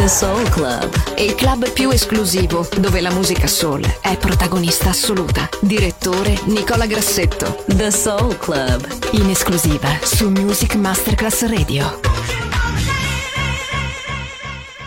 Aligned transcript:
The 0.00 0.08
Soul 0.08 0.48
Club 0.48 1.12
è 1.12 1.20
il 1.20 1.34
club 1.34 1.70
più 1.72 1.90
esclusivo 1.90 2.66
dove 2.78 3.02
la 3.02 3.10
musica 3.10 3.46
soul 3.46 3.84
è 4.00 4.16
protagonista 4.16 4.88
assoluta. 4.88 5.46
Direttore 5.60 6.40
Nicola 6.44 6.86
Grassetto. 6.86 7.62
The 7.66 7.90
Soul 7.90 8.38
Club, 8.38 8.88
in 9.10 9.28
esclusiva 9.28 9.90
su 10.02 10.30
Music 10.30 10.74
Masterclass 10.76 11.46
Radio. 11.48 12.00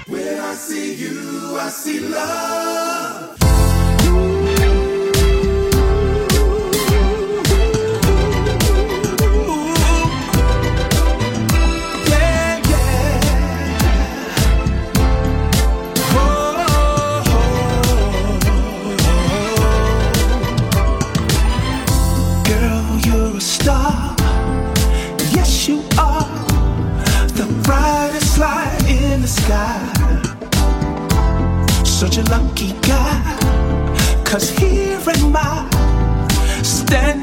When 0.07 0.39
I 0.39 0.55
see 0.55 0.95
you, 0.95 1.59
I 1.59 1.69
see 1.69 1.99
love. 1.99 2.92
lucky 32.29 32.73
guy. 32.81 33.37
Cause 34.23 34.49
here 34.49 34.99
am 35.07 35.35
I 35.35 35.67
standing. 36.63 37.22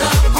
up. 0.00 0.33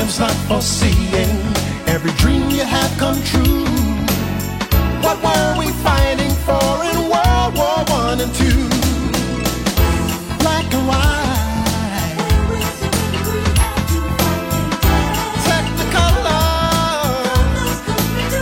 time's 0.00 0.18
not 0.18 0.32
for 0.48 0.62
seeing 0.62 1.28
every 1.86 2.12
dream 2.12 2.48
you 2.50 2.64
have 2.64 2.90
come 2.98 3.22
true. 3.22 3.64
What 5.02 5.22
were 5.22 5.58
we 5.58 5.70
fighting 5.82 6.34
for 6.46 6.84
in 6.90 6.96
World 7.12 7.54
War 7.54 7.84
One 7.88 8.20
and 8.20 8.34
Two? 8.34 8.68
Black 10.38 10.72
and 10.72 10.88
white. 10.88 11.26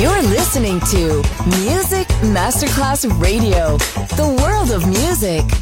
You're 0.00 0.22
listening 0.22 0.80
to 0.92 1.22
Music 1.62 2.06
Masterclass 2.32 3.04
Radio, 3.20 3.76
the 4.16 4.28
world 4.40 4.70
of 4.70 4.86
music. 4.86 5.61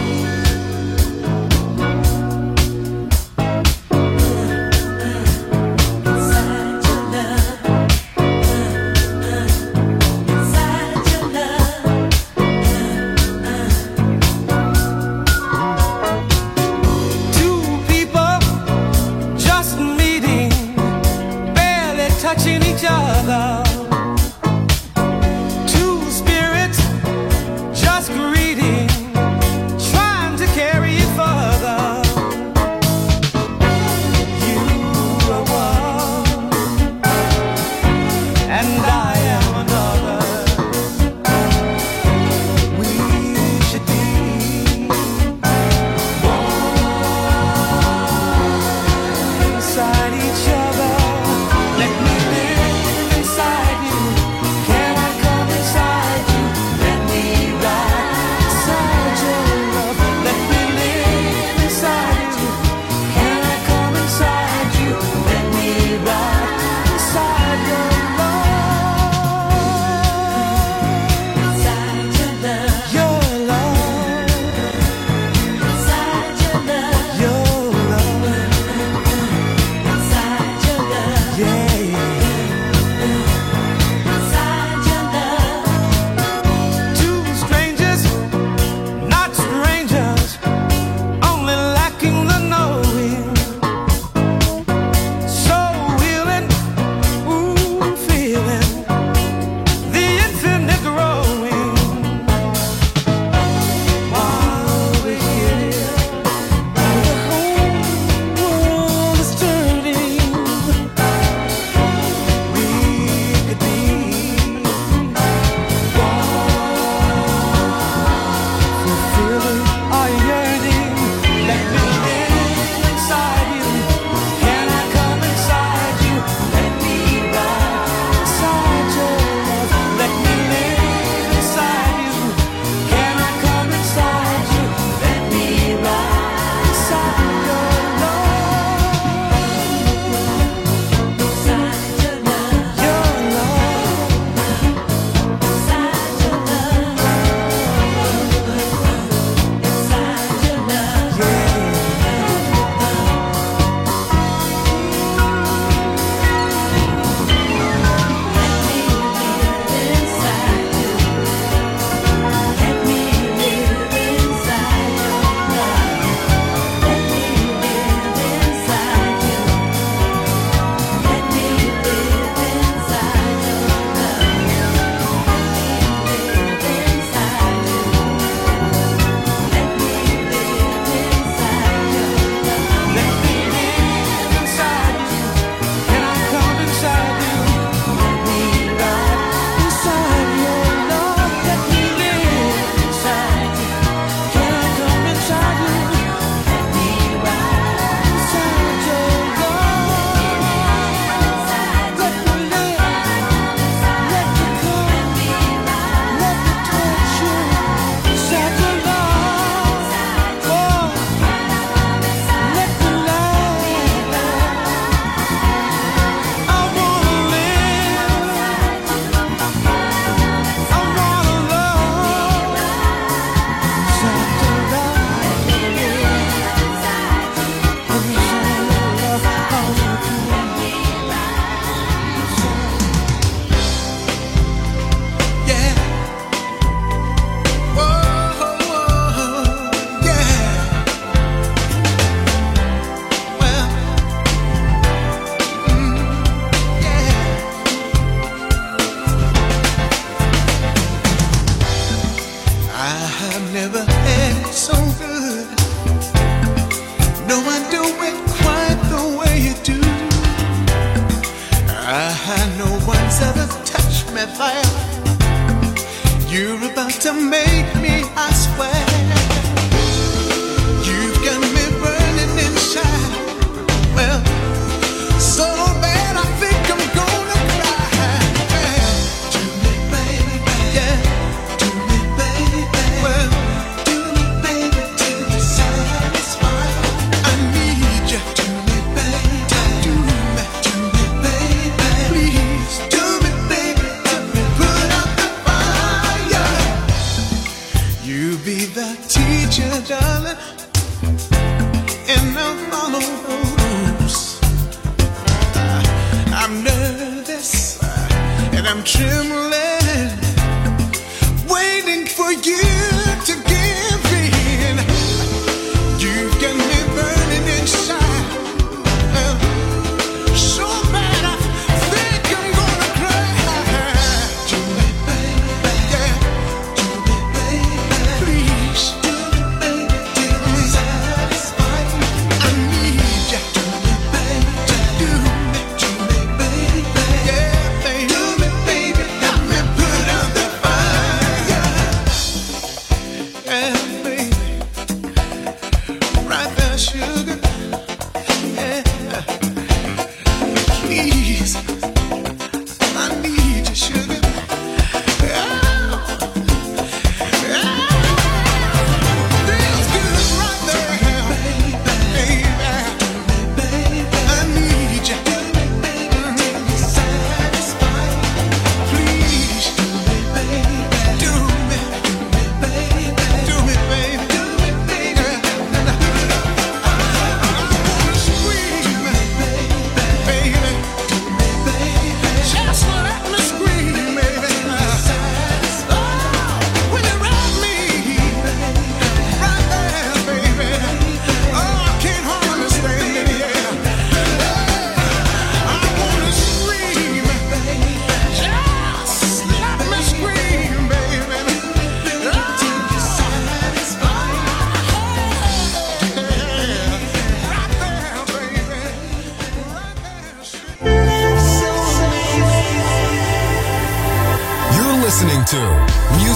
trim 308.83 309.40